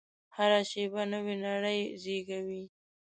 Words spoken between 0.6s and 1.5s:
شېبه نوې